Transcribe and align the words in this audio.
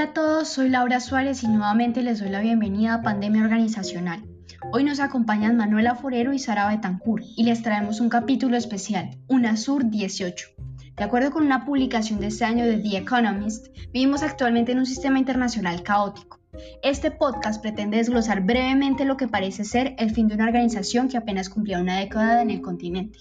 Hola 0.00 0.08
a 0.08 0.14
todos, 0.14 0.48
soy 0.48 0.70
Laura 0.70 0.98
Suárez 0.98 1.42
y 1.42 1.48
nuevamente 1.48 2.02
les 2.02 2.20
doy 2.20 2.30
la 2.30 2.40
bienvenida 2.40 2.94
a 2.94 3.02
Pandemia 3.02 3.42
Organizacional. 3.42 4.24
Hoy 4.72 4.82
nos 4.82 4.98
acompañan 4.98 5.58
Manuela 5.58 5.94
Forero 5.94 6.32
y 6.32 6.38
Sara 6.38 6.68
Betancourt 6.68 7.22
y 7.36 7.42
les 7.42 7.62
traemos 7.62 8.00
un 8.00 8.08
capítulo 8.08 8.56
especial, 8.56 9.10
UNASUR 9.28 9.90
18. 9.90 10.48
De 10.96 11.04
acuerdo 11.04 11.30
con 11.30 11.44
una 11.44 11.66
publicación 11.66 12.18
de 12.18 12.28
este 12.28 12.46
año 12.46 12.64
de 12.64 12.78
The 12.78 12.96
Economist, 12.96 13.66
vivimos 13.92 14.22
actualmente 14.22 14.72
en 14.72 14.78
un 14.78 14.86
sistema 14.86 15.18
internacional 15.18 15.82
caótico 15.82 16.40
este 16.82 17.12
podcast 17.12 17.62
pretende 17.62 17.98
desglosar 17.98 18.40
brevemente 18.40 19.04
lo 19.04 19.16
que 19.16 19.28
parece 19.28 19.64
ser 19.64 19.94
el 19.98 20.10
fin 20.10 20.26
de 20.26 20.34
una 20.34 20.46
organización 20.46 21.08
que 21.08 21.16
apenas 21.16 21.48
cumplía 21.48 21.78
una 21.78 21.98
década 21.98 22.42
en 22.42 22.50
el 22.50 22.60
continente. 22.60 23.20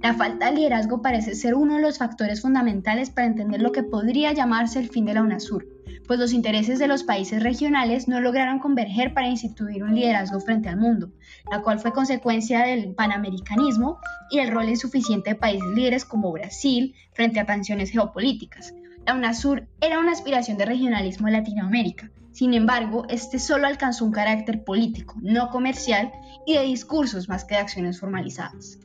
La 0.00 0.14
falta 0.14 0.46
de 0.46 0.56
liderazgo 0.56 1.02
parece 1.02 1.34
ser 1.34 1.54
uno 1.54 1.76
de 1.76 1.82
los 1.82 1.98
factores 1.98 2.40
fundamentales 2.40 3.10
para 3.10 3.26
entender 3.26 3.60
lo 3.60 3.72
que 3.72 3.82
podría 3.82 4.32
llamarse 4.32 4.78
el 4.78 4.88
fin 4.88 5.04
de 5.04 5.14
la 5.14 5.22
UNASUR, 5.22 5.66
pues 6.06 6.18
los 6.18 6.32
intereses 6.32 6.78
de 6.78 6.88
los 6.88 7.04
países 7.04 7.42
regionales 7.42 8.08
no 8.08 8.20
lograron 8.20 8.58
converger 8.58 9.14
para 9.14 9.28
instituir 9.28 9.84
un 9.84 9.94
liderazgo 9.94 10.40
frente 10.40 10.68
al 10.68 10.76
mundo, 10.76 11.10
la 11.50 11.62
cual 11.62 11.78
fue 11.78 11.92
consecuencia 11.92 12.64
del 12.64 12.94
panamericanismo 12.94 13.98
y 14.30 14.38
el 14.38 14.50
rol 14.50 14.68
insuficiente 14.68 15.30
de 15.30 15.36
países 15.36 15.68
líderes 15.74 16.04
como 16.04 16.32
Brasil 16.32 16.94
frente 17.12 17.40
a 17.40 17.46
tensiones 17.46 17.90
geopolíticas. 17.90 18.74
La 19.06 19.14
UNASUR 19.14 19.66
era 19.80 19.98
una 19.98 20.12
aspiración 20.12 20.58
de 20.58 20.66
regionalismo 20.66 21.28
en 21.28 21.34
Latinoamérica, 21.34 22.10
sin 22.32 22.54
embargo, 22.54 23.04
este 23.10 23.38
solo 23.38 23.66
alcanzó 23.66 24.06
un 24.06 24.12
carácter 24.12 24.64
político, 24.64 25.16
no 25.20 25.50
comercial 25.50 26.10
y 26.46 26.54
de 26.54 26.62
discursos 26.62 27.28
más 27.28 27.44
que 27.44 27.56
de 27.56 27.60
acciones 27.60 28.00
formalizadas. 28.00 28.78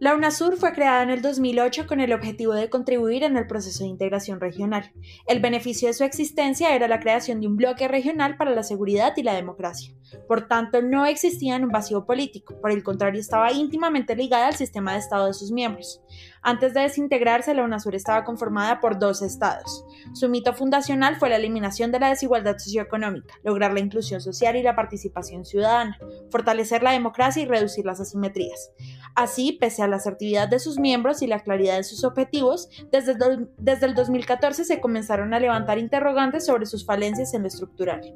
La 0.00 0.14
UNASUR 0.14 0.56
fue 0.56 0.72
creada 0.74 1.02
en 1.02 1.10
el 1.10 1.22
2008 1.22 1.88
con 1.88 1.98
el 1.98 2.12
objetivo 2.12 2.54
de 2.54 2.70
contribuir 2.70 3.24
en 3.24 3.36
el 3.36 3.48
proceso 3.48 3.82
de 3.82 3.90
integración 3.90 4.38
regional. 4.38 4.92
El 5.26 5.40
beneficio 5.40 5.88
de 5.88 5.94
su 5.94 6.04
existencia 6.04 6.72
era 6.72 6.86
la 6.86 7.00
creación 7.00 7.40
de 7.40 7.48
un 7.48 7.56
bloque 7.56 7.88
regional 7.88 8.36
para 8.36 8.52
la 8.52 8.62
seguridad 8.62 9.14
y 9.16 9.24
la 9.24 9.34
democracia. 9.34 9.92
Por 10.28 10.46
tanto, 10.46 10.82
no 10.82 11.04
existía 11.04 11.56
un 11.56 11.70
vacío 11.70 12.06
político, 12.06 12.60
por 12.60 12.70
el 12.70 12.84
contrario, 12.84 13.20
estaba 13.20 13.50
íntimamente 13.50 14.14
ligada 14.14 14.46
al 14.46 14.54
sistema 14.54 14.92
de 14.92 15.00
Estado 15.00 15.26
de 15.26 15.34
sus 15.34 15.50
miembros. 15.50 16.00
Antes 16.42 16.74
de 16.74 16.80
desintegrarse, 16.80 17.54
la 17.54 17.64
UNASUR 17.64 17.94
estaba 17.94 18.24
conformada 18.24 18.80
por 18.80 18.98
dos 18.98 19.22
estados. 19.22 19.84
Su 20.14 20.28
mito 20.28 20.54
fundacional 20.54 21.16
fue 21.16 21.28
la 21.28 21.36
eliminación 21.36 21.92
de 21.92 22.00
la 22.00 22.10
desigualdad 22.10 22.58
socioeconómica, 22.58 23.34
lograr 23.42 23.72
la 23.72 23.80
inclusión 23.80 24.20
social 24.20 24.56
y 24.56 24.62
la 24.62 24.76
participación 24.76 25.44
ciudadana, 25.44 25.98
fortalecer 26.30 26.82
la 26.82 26.92
democracia 26.92 27.42
y 27.42 27.46
reducir 27.46 27.84
las 27.84 28.00
asimetrías. 28.00 28.70
Así, 29.14 29.52
pese 29.52 29.82
a 29.82 29.88
la 29.88 29.96
asertividad 29.96 30.48
de 30.48 30.58
sus 30.58 30.78
miembros 30.78 31.22
y 31.22 31.26
la 31.26 31.40
claridad 31.40 31.76
de 31.76 31.84
sus 31.84 32.04
objetivos, 32.04 32.68
desde, 32.92 33.16
desde 33.58 33.86
el 33.86 33.94
2014 33.94 34.64
se 34.64 34.80
comenzaron 34.80 35.34
a 35.34 35.40
levantar 35.40 35.78
interrogantes 35.78 36.46
sobre 36.46 36.66
sus 36.66 36.86
falencias 36.86 37.34
en 37.34 37.42
lo 37.42 37.48
estructural. 37.48 38.14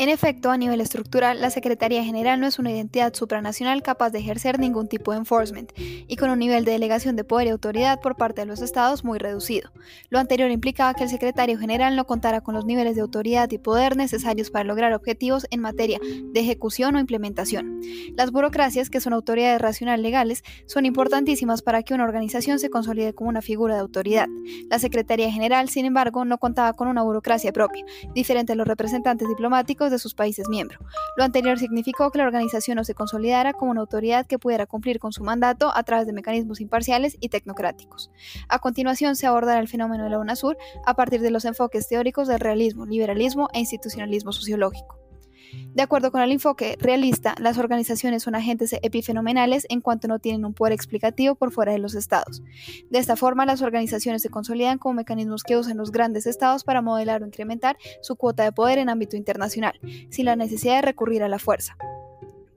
En 0.00 0.08
efecto, 0.08 0.52
a 0.52 0.56
nivel 0.56 0.80
estructural, 0.80 1.40
la 1.40 1.50
Secretaría 1.50 2.04
General 2.04 2.38
no 2.38 2.46
es 2.46 2.60
una 2.60 2.70
entidad 2.70 3.12
supranacional 3.14 3.82
capaz 3.82 4.10
de 4.10 4.20
ejercer 4.20 4.60
ningún 4.60 4.86
tipo 4.86 5.10
de 5.10 5.18
enforcement 5.18 5.72
y 5.76 6.14
con 6.14 6.30
un 6.30 6.38
nivel 6.38 6.64
de 6.64 6.70
delegación 6.70 7.16
de 7.16 7.24
poder 7.24 7.48
y 7.48 7.50
autoridad 7.50 8.00
por 8.00 8.14
parte 8.14 8.42
de 8.42 8.46
los 8.46 8.62
estados 8.62 9.02
muy 9.02 9.18
reducido. 9.18 9.72
Lo 10.08 10.20
anterior 10.20 10.52
implicaba 10.52 10.94
que 10.94 11.02
el 11.02 11.08
Secretario 11.10 11.58
General 11.58 11.96
no 11.96 12.06
contara 12.06 12.42
con 12.42 12.54
los 12.54 12.64
niveles 12.64 12.94
de 12.94 13.00
autoridad 13.00 13.50
y 13.50 13.58
poder 13.58 13.96
necesarios 13.96 14.52
para 14.52 14.64
lograr 14.64 14.92
objetivos 14.92 15.48
en 15.50 15.62
materia 15.62 15.98
de 16.00 16.38
ejecución 16.38 16.94
o 16.94 17.00
implementación. 17.00 17.80
Las 18.16 18.30
burocracias, 18.30 18.90
que 18.90 19.00
son 19.00 19.14
autoridades 19.14 19.60
racional 19.60 20.00
legales, 20.00 20.44
son 20.66 20.86
importantísimas 20.86 21.60
para 21.60 21.82
que 21.82 21.94
una 21.94 22.04
organización 22.04 22.60
se 22.60 22.70
consolide 22.70 23.14
como 23.14 23.30
una 23.30 23.42
figura 23.42 23.74
de 23.74 23.80
autoridad. 23.80 24.28
La 24.70 24.78
Secretaría 24.78 25.32
General, 25.32 25.68
sin 25.68 25.86
embargo, 25.86 26.24
no 26.24 26.38
contaba 26.38 26.74
con 26.74 26.86
una 26.86 27.02
burocracia 27.02 27.52
propia, 27.52 27.84
diferente 28.14 28.52
a 28.52 28.54
los 28.54 28.68
representantes 28.68 29.26
diplomáticos 29.26 29.87
de 29.90 29.98
sus 29.98 30.14
países 30.14 30.48
miembros. 30.48 30.80
Lo 31.16 31.24
anterior 31.24 31.58
significó 31.58 32.10
que 32.10 32.18
la 32.18 32.24
organización 32.24 32.76
no 32.76 32.84
se 32.84 32.94
consolidara 32.94 33.52
como 33.52 33.70
una 33.70 33.80
autoridad 33.80 34.26
que 34.26 34.38
pudiera 34.38 34.66
cumplir 34.66 34.98
con 34.98 35.12
su 35.12 35.24
mandato 35.24 35.70
a 35.74 35.82
través 35.82 36.06
de 36.06 36.12
mecanismos 36.12 36.60
imparciales 36.60 37.16
y 37.20 37.28
tecnocráticos. 37.28 38.10
A 38.48 38.58
continuación 38.58 39.16
se 39.16 39.26
abordará 39.26 39.60
el 39.60 39.68
fenómeno 39.68 40.04
de 40.04 40.10
la 40.10 40.18
UNASUR 40.18 40.56
a 40.86 40.94
partir 40.94 41.20
de 41.20 41.30
los 41.30 41.44
enfoques 41.44 41.88
teóricos 41.88 42.28
del 42.28 42.40
realismo, 42.40 42.86
liberalismo 42.86 43.48
e 43.52 43.60
institucionalismo 43.60 44.32
sociológico. 44.32 45.07
De 45.52 45.82
acuerdo 45.82 46.10
con 46.10 46.20
el 46.20 46.32
enfoque 46.32 46.76
realista, 46.80 47.34
las 47.38 47.58
organizaciones 47.58 48.22
son 48.22 48.34
agentes 48.34 48.74
epifenomenales 48.82 49.66
en 49.68 49.80
cuanto 49.80 50.08
no 50.08 50.18
tienen 50.18 50.44
un 50.44 50.54
poder 50.54 50.72
explicativo 50.72 51.34
por 51.34 51.52
fuera 51.52 51.72
de 51.72 51.78
los 51.78 51.94
estados. 51.94 52.42
De 52.90 52.98
esta 52.98 53.16
forma, 53.16 53.46
las 53.46 53.62
organizaciones 53.62 54.22
se 54.22 54.30
consolidan 54.30 54.78
como 54.78 54.94
mecanismos 54.94 55.42
que 55.42 55.56
usan 55.56 55.76
los 55.76 55.92
grandes 55.92 56.26
estados 56.26 56.64
para 56.64 56.82
modelar 56.82 57.22
o 57.22 57.26
incrementar 57.26 57.76
su 58.00 58.16
cuota 58.16 58.44
de 58.44 58.52
poder 58.52 58.78
en 58.78 58.88
ámbito 58.88 59.16
internacional, 59.16 59.78
sin 60.10 60.26
la 60.26 60.36
necesidad 60.36 60.76
de 60.76 60.82
recurrir 60.82 61.22
a 61.22 61.28
la 61.28 61.38
fuerza. 61.38 61.76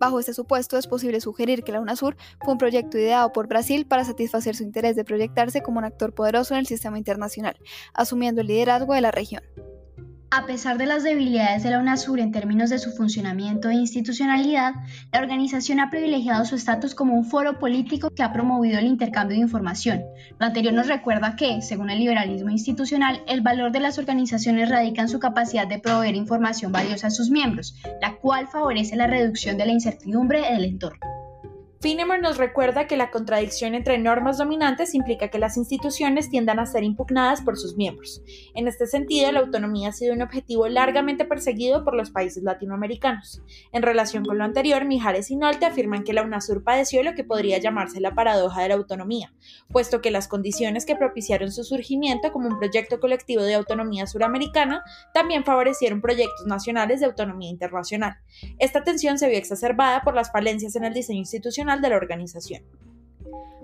Bajo 0.01 0.19
este 0.19 0.33
supuesto, 0.33 0.79
es 0.79 0.87
posible 0.87 1.21
sugerir 1.21 1.63
que 1.63 1.71
la 1.71 1.79
UNASUR 1.79 2.17
fue 2.43 2.53
un 2.53 2.57
proyecto 2.57 2.97
ideado 2.97 3.31
por 3.31 3.47
Brasil 3.47 3.85
para 3.85 4.03
satisfacer 4.03 4.55
su 4.55 4.63
interés 4.63 4.95
de 4.95 5.03
proyectarse 5.03 5.61
como 5.61 5.77
un 5.77 5.85
actor 5.85 6.15
poderoso 6.15 6.55
en 6.55 6.61
el 6.61 6.65
sistema 6.65 6.97
internacional, 6.97 7.55
asumiendo 7.93 8.41
el 8.41 8.47
liderazgo 8.47 8.95
de 8.95 9.01
la 9.01 9.11
región. 9.11 9.43
A 10.33 10.45
pesar 10.45 10.77
de 10.77 10.85
las 10.85 11.03
debilidades 11.03 11.61
de 11.61 11.71
la 11.71 11.79
UNASUR 11.79 12.21
en 12.21 12.31
términos 12.31 12.69
de 12.69 12.79
su 12.79 12.93
funcionamiento 12.93 13.67
e 13.67 13.73
institucionalidad, 13.73 14.75
la 15.11 15.19
organización 15.19 15.81
ha 15.81 15.89
privilegiado 15.89 16.45
su 16.45 16.55
estatus 16.55 16.95
como 16.95 17.15
un 17.15 17.25
foro 17.25 17.59
político 17.59 18.09
que 18.09 18.23
ha 18.23 18.31
promovido 18.31 18.79
el 18.79 18.85
intercambio 18.87 19.35
de 19.35 19.43
información. 19.43 20.05
Lo 20.39 20.45
anterior 20.45 20.73
nos 20.73 20.87
recuerda 20.87 21.35
que, 21.35 21.61
según 21.61 21.89
el 21.89 21.99
liberalismo 21.99 22.49
institucional, 22.49 23.21
el 23.27 23.41
valor 23.41 23.73
de 23.73 23.81
las 23.81 23.97
organizaciones 23.97 24.69
radica 24.69 25.01
en 25.01 25.09
su 25.09 25.19
capacidad 25.19 25.67
de 25.67 25.79
proveer 25.79 26.15
información 26.15 26.71
valiosa 26.71 27.07
a 27.07 27.11
sus 27.11 27.29
miembros, 27.29 27.75
la 28.01 28.15
cual 28.15 28.47
favorece 28.47 28.95
la 28.95 29.07
reducción 29.07 29.57
de 29.57 29.65
la 29.65 29.73
incertidumbre 29.73 30.49
del 30.49 30.63
entorno. 30.63 31.10
Finemer 31.81 32.21
nos 32.21 32.37
recuerda 32.37 32.85
que 32.85 32.95
la 32.95 33.09
contradicción 33.09 33.73
entre 33.73 33.97
normas 33.97 34.37
dominantes 34.37 34.93
implica 34.93 35.29
que 35.29 35.39
las 35.39 35.57
instituciones 35.57 36.29
tiendan 36.29 36.59
a 36.59 36.67
ser 36.67 36.83
impugnadas 36.83 37.41
por 37.41 37.57
sus 37.57 37.75
miembros. 37.75 38.21
En 38.53 38.67
este 38.67 38.85
sentido, 38.85 39.31
la 39.31 39.39
autonomía 39.39 39.89
ha 39.89 39.91
sido 39.91 40.13
un 40.13 40.21
objetivo 40.21 40.67
largamente 40.67 41.25
perseguido 41.25 41.83
por 41.83 41.95
los 41.95 42.11
países 42.11 42.43
latinoamericanos. 42.43 43.41
En 43.71 43.81
relación 43.81 44.23
con 44.23 44.37
lo 44.37 44.43
anterior, 44.43 44.85
Mijares 44.85 45.31
y 45.31 45.37
Nolte 45.37 45.65
afirman 45.65 46.03
que 46.03 46.13
la 46.13 46.21
UNASUR 46.21 46.63
padeció 46.63 47.01
lo 47.01 47.15
que 47.15 47.23
podría 47.23 47.57
llamarse 47.57 47.99
la 47.99 48.13
paradoja 48.13 48.61
de 48.61 48.69
la 48.69 48.75
autonomía, 48.75 49.33
puesto 49.71 50.01
que 50.01 50.11
las 50.11 50.27
condiciones 50.27 50.85
que 50.85 50.95
propiciaron 50.95 51.51
su 51.51 51.63
surgimiento 51.63 52.31
como 52.31 52.47
un 52.47 52.59
proyecto 52.59 52.99
colectivo 52.99 53.41
de 53.41 53.55
autonomía 53.55 54.05
suramericana 54.05 54.83
también 55.15 55.43
favorecieron 55.43 55.99
proyectos 55.99 56.45
nacionales 56.45 56.99
de 56.99 57.07
autonomía 57.07 57.49
internacional. 57.49 58.17
Esta 58.59 58.83
tensión 58.83 59.17
se 59.17 59.29
vio 59.29 59.39
exacerbada 59.39 60.03
por 60.03 60.13
las 60.13 60.31
falencias 60.31 60.75
en 60.75 60.83
el 60.83 60.93
diseño 60.93 61.21
institucional 61.21 61.70
de 61.79 61.89
la 61.89 61.97
organización. 61.97 62.63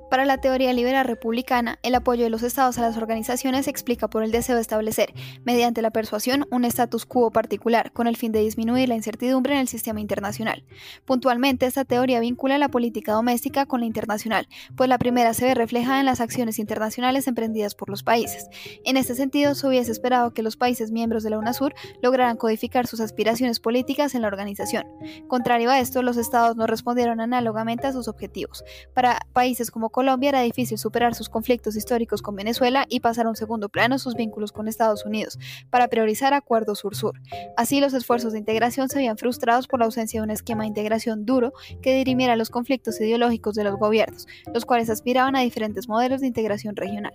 Para 0.09 0.23
la 0.23 0.37
teoría 0.37 0.71
liberal 0.71 1.05
republicana, 1.05 1.79
el 1.83 1.93
apoyo 1.93 2.23
de 2.23 2.29
los 2.29 2.41
estados 2.41 2.77
a 2.77 2.81
las 2.81 2.95
organizaciones 2.95 3.65
se 3.65 3.71
explica 3.71 4.07
por 4.07 4.23
el 4.23 4.31
deseo 4.31 4.55
de 4.55 4.61
establecer, 4.61 5.13
mediante 5.43 5.81
la 5.81 5.91
persuasión, 5.91 6.45
un 6.49 6.63
status 6.63 7.05
quo 7.05 7.29
particular, 7.31 7.91
con 7.91 8.07
el 8.07 8.15
fin 8.15 8.31
de 8.31 8.39
disminuir 8.39 8.87
la 8.87 8.95
incertidumbre 8.95 9.53
en 9.53 9.59
el 9.59 9.67
sistema 9.67 9.99
internacional. 9.99 10.63
Puntualmente, 11.03 11.65
esta 11.65 11.83
teoría 11.83 12.21
vincula 12.21 12.57
la 12.57 12.69
política 12.69 13.11
doméstica 13.11 13.65
con 13.65 13.81
la 13.81 13.85
internacional, 13.85 14.47
pues 14.77 14.87
la 14.87 14.97
primera 14.97 15.33
se 15.33 15.45
ve 15.45 15.55
reflejada 15.55 15.99
en 15.99 16.05
las 16.05 16.21
acciones 16.21 16.57
internacionales 16.57 17.27
emprendidas 17.27 17.75
por 17.75 17.89
los 17.89 18.03
países. 18.03 18.47
En 18.85 18.95
este 18.95 19.13
sentido, 19.13 19.55
se 19.55 19.67
hubiese 19.67 19.91
esperado 19.91 20.33
que 20.33 20.41
los 20.43 20.55
países 20.55 20.89
miembros 20.91 21.23
de 21.23 21.31
la 21.31 21.37
UNASUR 21.37 21.73
lograran 22.01 22.37
codificar 22.37 22.87
sus 22.87 23.01
aspiraciones 23.01 23.59
políticas 23.59 24.15
en 24.15 24.21
la 24.21 24.29
organización. 24.29 24.85
Contrario 25.27 25.69
a 25.69 25.79
esto, 25.79 26.01
los 26.01 26.15
estados 26.15 26.55
no 26.55 26.65
respondieron 26.65 27.19
análogamente 27.19 27.87
a 27.87 27.91
sus 27.91 28.07
objetivos. 28.07 28.63
Para 28.93 29.19
países 29.33 29.69
como 29.69 29.89
Colombia 29.97 30.29
era 30.29 30.41
difícil 30.41 30.77
superar 30.77 31.15
sus 31.15 31.27
conflictos 31.27 31.75
históricos 31.75 32.21
con 32.21 32.35
Venezuela 32.35 32.85
y 32.87 32.99
pasar 32.99 33.25
a 33.25 33.29
un 33.29 33.35
segundo 33.35 33.67
plano 33.67 33.97
sus 33.97 34.13
vínculos 34.13 34.51
con 34.51 34.67
Estados 34.67 35.07
Unidos, 35.07 35.39
para 35.71 35.87
priorizar 35.87 36.35
acuerdos 36.35 36.77
sur-sur. 36.77 37.19
Así, 37.57 37.81
los 37.81 37.95
esfuerzos 37.95 38.33
de 38.33 38.37
integración 38.37 38.89
se 38.89 38.99
habían 38.99 39.17
frustrados 39.17 39.67
por 39.67 39.79
la 39.79 39.85
ausencia 39.85 40.19
de 40.19 40.25
un 40.25 40.29
esquema 40.29 40.61
de 40.61 40.67
integración 40.67 41.25
duro 41.25 41.51
que 41.81 41.95
dirimiera 41.95 42.35
los 42.35 42.51
conflictos 42.51 43.01
ideológicos 43.01 43.55
de 43.55 43.63
los 43.63 43.75
gobiernos, 43.79 44.27
los 44.53 44.65
cuales 44.65 44.91
aspiraban 44.91 45.35
a 45.35 45.41
diferentes 45.41 45.87
modelos 45.87 46.21
de 46.21 46.27
integración 46.27 46.75
regional. 46.75 47.13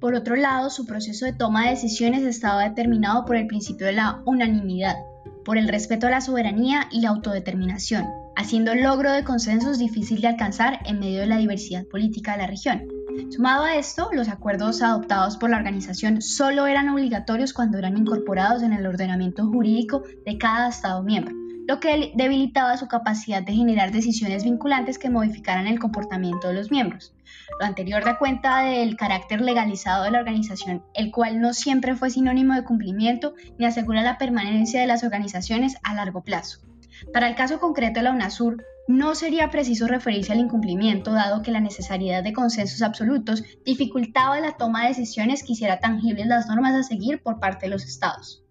Por 0.00 0.14
otro 0.14 0.36
lado, 0.36 0.70
su 0.70 0.86
proceso 0.86 1.26
de 1.26 1.34
toma 1.34 1.64
de 1.64 1.72
decisiones 1.72 2.22
estaba 2.22 2.66
determinado 2.66 3.26
por 3.26 3.36
el 3.36 3.46
principio 3.46 3.86
de 3.86 3.92
la 3.92 4.22
unanimidad, 4.24 4.96
por 5.44 5.58
el 5.58 5.68
respeto 5.68 6.06
a 6.06 6.10
la 6.10 6.22
soberanía 6.22 6.88
y 6.90 7.02
la 7.02 7.10
autodeterminación, 7.10 8.06
haciendo 8.40 8.74
logro 8.74 9.12
de 9.12 9.22
consensos 9.22 9.78
difícil 9.78 10.22
de 10.22 10.28
alcanzar 10.28 10.80
en 10.86 10.98
medio 10.98 11.20
de 11.20 11.26
la 11.26 11.36
diversidad 11.36 11.84
política 11.84 12.32
de 12.32 12.38
la 12.38 12.46
región. 12.46 12.88
Sumado 13.28 13.64
a 13.64 13.76
esto, 13.76 14.08
los 14.14 14.30
acuerdos 14.30 14.80
adoptados 14.80 15.36
por 15.36 15.50
la 15.50 15.58
organización 15.58 16.22
solo 16.22 16.66
eran 16.66 16.88
obligatorios 16.88 17.52
cuando 17.52 17.76
eran 17.76 17.98
incorporados 17.98 18.62
en 18.62 18.72
el 18.72 18.86
ordenamiento 18.86 19.46
jurídico 19.46 20.04
de 20.24 20.38
cada 20.38 20.70
Estado 20.70 21.02
miembro, 21.02 21.34
lo 21.68 21.80
que 21.80 22.12
debilitaba 22.14 22.78
su 22.78 22.88
capacidad 22.88 23.42
de 23.42 23.52
generar 23.52 23.92
decisiones 23.92 24.44
vinculantes 24.44 24.98
que 24.98 25.10
modificaran 25.10 25.66
el 25.66 25.78
comportamiento 25.78 26.48
de 26.48 26.54
los 26.54 26.70
miembros. 26.70 27.12
Lo 27.60 27.66
anterior 27.66 28.02
da 28.02 28.16
cuenta 28.16 28.62
del 28.62 28.96
carácter 28.96 29.42
legalizado 29.42 30.04
de 30.04 30.12
la 30.12 30.18
organización, 30.18 30.82
el 30.94 31.10
cual 31.10 31.42
no 31.42 31.52
siempre 31.52 31.94
fue 31.94 32.08
sinónimo 32.08 32.54
de 32.54 32.64
cumplimiento 32.64 33.34
ni 33.58 33.66
asegura 33.66 34.02
la 34.02 34.16
permanencia 34.16 34.80
de 34.80 34.86
las 34.86 35.04
organizaciones 35.04 35.76
a 35.82 35.92
largo 35.92 36.22
plazo. 36.22 36.69
Para 37.12 37.28
el 37.28 37.34
caso 37.34 37.58
concreto 37.60 38.00
de 38.00 38.04
la 38.04 38.12
UNASUR, 38.12 38.64
no 38.88 39.14
sería 39.14 39.50
preciso 39.50 39.86
referirse 39.86 40.32
al 40.32 40.40
incumplimiento, 40.40 41.12
dado 41.12 41.42
que 41.42 41.52
la 41.52 41.60
necesidad 41.60 42.24
de 42.24 42.32
consensos 42.32 42.82
absolutos 42.82 43.44
dificultaba 43.64 44.40
la 44.40 44.56
toma 44.56 44.82
de 44.82 44.88
decisiones 44.88 45.44
que 45.44 45.52
hiciera 45.52 45.78
tangibles 45.78 46.26
las 46.26 46.48
normas 46.48 46.74
a 46.74 46.82
seguir 46.82 47.22
por 47.22 47.38
parte 47.38 47.66
de 47.66 47.70
los 47.70 47.84
estados. 47.84 48.44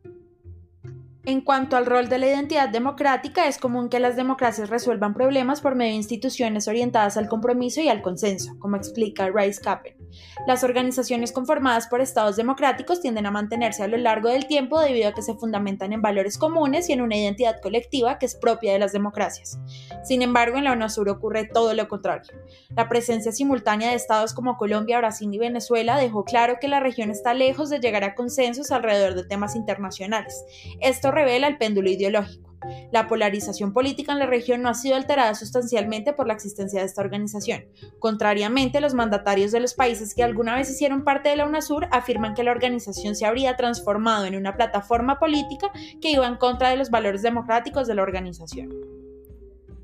En 1.26 1.42
cuanto 1.42 1.76
al 1.76 1.86
rol 1.86 2.08
de 2.08 2.18
la 2.18 2.28
identidad 2.28 2.70
democrática, 2.70 3.48
es 3.48 3.58
común 3.58 3.90
que 3.90 4.00
las 4.00 4.16
democracias 4.16 4.70
resuelvan 4.70 5.14
problemas 5.14 5.60
por 5.62 5.76
medio 5.76 5.92
de 5.92 5.98
instituciones 5.98 6.68
orientadas 6.68 7.18
al 7.18 7.28
compromiso 7.28 7.82
y 7.82 7.90
al 7.90 8.02
consenso, 8.02 8.58
como 8.58 8.78
explica 8.78 9.30
Rice 9.30 9.62
Cappen. 9.62 9.99
Las 10.48 10.64
organizaciones 10.64 11.32
conformadas 11.32 11.88
por 11.88 12.02
estados 12.02 12.36
democráticos 12.36 13.02
tienden 13.02 13.26
a 13.26 13.32
mantenerse 13.32 13.84
a 13.84 13.88
lo 13.88 13.98
largo 13.98 14.30
del 14.30 14.48
tiempo 14.48 14.80
debido 14.80 15.10
a 15.10 15.14
que 15.14 15.22
se 15.22 15.36
fundamentan 15.36 15.94
en 15.94 16.02
valores 16.02 16.38
comunes 16.38 16.90
y 16.90 16.94
en 16.94 17.02
una 17.02 17.18
identidad 17.18 17.62
colectiva 17.62 18.20
que 18.20 18.26
es 18.26 18.36
propia 18.36 18.74
de 18.74 18.80
las 18.80 18.92
democracias. 18.92 19.60
Sin 20.04 20.22
embargo, 20.22 20.58
en 20.58 20.64
la 20.66 20.74
UNASUR 20.74 21.10
ocurre 21.10 21.46
todo 21.46 21.74
lo 21.74 21.88
contrario. 21.88 22.34
La 22.76 22.90
presencia 22.90 23.32
simultánea 23.32 23.90
de 23.90 23.96
estados 23.96 24.34
como 24.34 24.58
Colombia, 24.58 24.98
Brasil 24.98 25.34
y 25.34 25.38
Venezuela 25.38 25.98
dejó 25.98 26.24
claro 26.24 26.58
que 26.60 26.68
la 26.68 26.80
región 26.80 27.12
está 27.12 27.34
lejos 27.34 27.70
de 27.70 27.80
llegar 27.80 28.04
a 28.04 28.16
consensos 28.16 28.72
alrededor 28.72 29.16
de 29.16 29.26
temas 29.26 29.56
internacionales. 29.56 30.46
Esto 30.80 31.12
revela 31.12 31.48
el 31.48 31.58
péndulo 31.58 31.90
ideológico. 31.90 32.49
La 32.92 33.08
polarización 33.08 33.74
política 33.74 34.12
en 34.12 34.20
la 34.20 34.26
región 34.26 34.62
no 34.62 34.70
ha 34.70 34.74
sido 34.74 34.96
alterada 34.96 35.36
sustancialmente 35.36 36.14
por 36.14 36.28
la 36.28 36.34
existencia 36.34 36.80
de 36.80 36.86
esta 36.86 37.02
organización. 37.02 37.66
Contrariamente, 38.00 38.82
los 38.82 38.94
mandatarios 38.94 39.52
de 39.52 39.60
los 39.60 39.74
países 39.74 40.14
que 40.14 40.24
alguna 40.24 40.56
vez 40.56 40.70
hicieron 40.70 41.04
parte 41.04 41.30
de 41.30 41.36
la 41.36 41.46
UNASUR 41.46 41.88
afirman 41.92 42.34
que 42.34 42.44
la 42.44 42.52
organización 42.52 43.16
se 43.16 43.26
habría 43.26 43.56
transformado 43.56 44.26
en 44.26 44.36
una 44.36 44.56
plataforma 44.56 45.20
política 45.20 45.72
que 46.02 46.12
iba 46.12 46.28
en 46.28 46.38
contra 46.38 46.70
de 46.70 46.78
los 46.78 46.90
valores 46.90 47.22
democráticos 47.22 47.88
de 47.88 47.96
la 47.96 48.04
organización. 48.04 48.70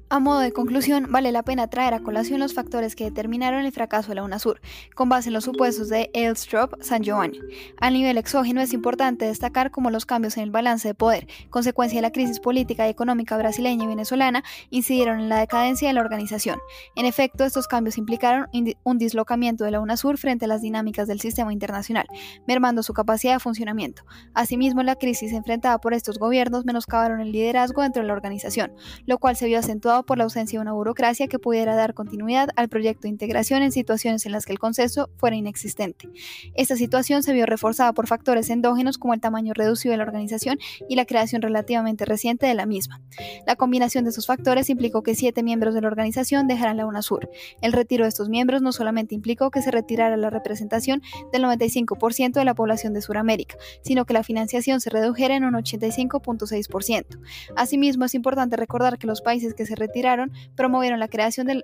A 0.07 0.19
modo 0.19 0.39
de 0.39 0.53
conclusión, 0.53 1.07
vale 1.09 1.31
la 1.31 1.41
pena 1.41 1.67
traer 1.67 1.95
a 1.95 1.99
colación 1.99 2.39
los 2.39 2.53
factores 2.53 2.95
que 2.95 3.05
determinaron 3.05 3.65
el 3.65 3.71
fracaso 3.71 4.09
de 4.09 4.15
la 4.15 4.23
UNASUR, 4.23 4.61
con 4.93 5.09
base 5.09 5.29
en 5.29 5.33
los 5.33 5.45
supuestos 5.45 5.89
de 5.89 6.11
Elstrop 6.13 6.75
San 6.79 7.01
Giovanni. 7.01 7.39
A 7.81 7.89
nivel 7.89 8.19
exógeno 8.19 8.61
es 8.61 8.71
importante 8.71 9.25
destacar 9.25 9.71
cómo 9.71 9.89
los 9.89 10.05
cambios 10.05 10.37
en 10.37 10.43
el 10.43 10.51
balance 10.51 10.87
de 10.87 10.93
poder, 10.93 11.27
consecuencia 11.49 11.97
de 11.97 12.03
la 12.03 12.11
crisis 12.11 12.39
política 12.39 12.85
y 12.85 12.91
económica 12.91 13.35
brasileña 13.35 13.85
y 13.85 13.87
venezolana, 13.87 14.43
incidieron 14.69 15.21
en 15.21 15.27
la 15.27 15.39
decadencia 15.39 15.87
de 15.87 15.95
la 15.95 16.01
organización. 16.01 16.59
En 16.95 17.07
efecto, 17.07 17.43
estos 17.43 17.67
cambios 17.67 17.97
implicaron 17.97 18.47
un 18.83 18.99
dislocamiento 18.99 19.63
de 19.63 19.71
la 19.71 19.79
UNASUR 19.79 20.19
frente 20.19 20.45
a 20.45 20.47
las 20.47 20.61
dinámicas 20.61 21.07
del 21.07 21.19
sistema 21.19 21.51
internacional, 21.51 22.05
mermando 22.45 22.83
su 22.83 22.93
capacidad 22.93 23.33
de 23.33 23.39
funcionamiento. 23.39 24.03
Asimismo, 24.35 24.83
la 24.83 24.97
crisis 24.97 25.33
enfrentada 25.33 25.79
por 25.79 25.95
estos 25.95 26.19
gobiernos 26.19 26.63
menoscabaron 26.63 27.21
el 27.21 27.31
liderazgo 27.31 27.81
dentro 27.81 28.03
de 28.03 28.07
la 28.07 28.13
organización, 28.13 28.71
lo 29.07 29.17
cual 29.17 29.35
se 29.35 29.47
vio 29.47 29.57
acentuado 29.57 29.94
por 30.03 30.17
la 30.17 30.25
ausencia 30.25 30.59
de 30.59 30.61
una 30.61 30.73
burocracia 30.73 31.27
que 31.27 31.39
pudiera 31.39 31.75
dar 31.75 31.93
continuidad 31.93 32.49
al 32.55 32.69
proyecto 32.69 33.03
de 33.03 33.09
integración 33.09 33.63
en 33.63 33.71
situaciones 33.71 34.25
en 34.25 34.31
las 34.31 34.45
que 34.45 34.53
el 34.53 34.59
consenso 34.59 35.09
fuera 35.17 35.35
inexistente. 35.35 36.09
Esta 36.55 36.75
situación 36.75 37.23
se 37.23 37.33
vio 37.33 37.45
reforzada 37.45 37.93
por 37.93 38.07
factores 38.07 38.49
endógenos 38.49 38.97
como 38.97 39.13
el 39.13 39.21
tamaño 39.21 39.53
reducido 39.53 39.91
de 39.91 39.97
la 39.97 40.03
organización 40.03 40.57
y 40.89 40.95
la 40.95 41.05
creación 41.05 41.41
relativamente 41.41 42.05
reciente 42.05 42.45
de 42.45 42.53
la 42.53 42.65
misma. 42.65 43.01
La 43.47 43.55
combinación 43.55 44.03
de 44.03 44.09
estos 44.09 44.27
factores 44.27 44.69
implicó 44.69 45.03
que 45.03 45.15
siete 45.15 45.43
miembros 45.43 45.73
de 45.73 45.81
la 45.81 45.87
organización 45.87 46.47
dejaran 46.47 46.77
la 46.77 46.85
UNASUR. 46.85 47.29
El 47.61 47.73
retiro 47.73 48.05
de 48.05 48.09
estos 48.09 48.29
miembros 48.29 48.61
no 48.61 48.71
solamente 48.71 49.15
implicó 49.15 49.51
que 49.51 49.61
se 49.61 49.71
retirara 49.71 50.17
la 50.17 50.29
representación 50.29 51.01
del 51.31 51.43
95% 51.43 52.33
de 52.33 52.45
la 52.45 52.55
población 52.55 52.93
de 52.93 53.01
Sudamérica, 53.01 53.57
sino 53.81 54.05
que 54.05 54.13
la 54.13 54.23
financiación 54.23 54.81
se 54.81 54.89
redujera 54.89 55.35
en 55.35 55.43
un 55.43 55.53
85.6%. 55.53 57.19
Asimismo, 57.55 58.05
es 58.05 58.15
importante 58.15 58.55
recordar 58.55 58.97
que 58.97 59.07
los 59.07 59.21
países 59.21 59.53
que 59.53 59.65
se 59.65 59.75
retiraron, 59.87 60.31
promovieron 60.55 60.99
la 60.99 61.07
creación 61.07 61.47
del 61.47 61.63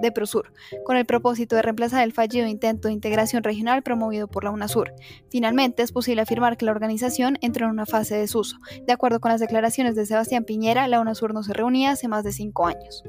de 0.00 0.12
Prosur, 0.12 0.52
con 0.84 0.96
el 0.96 1.04
propósito 1.04 1.56
de 1.56 1.62
reemplazar 1.62 2.02
el 2.02 2.12
fallido 2.12 2.46
intento 2.46 2.88
de 2.88 2.94
integración 2.94 3.42
regional 3.42 3.82
promovido 3.82 4.26
por 4.26 4.44
la 4.44 4.50
UNASUR. 4.50 4.94
Finalmente, 5.30 5.82
es 5.82 5.92
posible 5.92 6.22
afirmar 6.22 6.56
que 6.56 6.64
la 6.64 6.72
organización 6.72 7.38
entró 7.42 7.66
en 7.66 7.72
una 7.72 7.86
fase 7.86 8.14
de 8.14 8.22
desuso. 8.22 8.56
De 8.86 8.92
acuerdo 8.92 9.20
con 9.20 9.30
las 9.30 9.40
declaraciones 9.40 9.94
de 9.94 10.06
Sebastián 10.06 10.44
Piñera, 10.44 10.88
la 10.88 11.00
UNASUR 11.00 11.34
no 11.34 11.42
se 11.42 11.52
reunía 11.52 11.90
hace 11.90 12.08
más 12.08 12.24
de 12.24 12.32
cinco 12.32 12.66
años. 12.66 13.04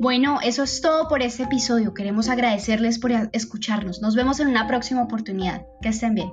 Bueno, 0.00 0.38
eso 0.42 0.64
es 0.64 0.80
todo 0.80 1.08
por 1.08 1.22
este 1.22 1.44
episodio. 1.44 1.94
Queremos 1.94 2.28
agradecerles 2.28 2.98
por 2.98 3.12
escucharnos. 3.32 4.02
Nos 4.02 4.14
vemos 4.14 4.40
en 4.40 4.48
una 4.48 4.66
próxima 4.66 5.02
oportunidad. 5.02 5.64
Que 5.80 5.88
estén 5.88 6.14
bien. 6.14 6.32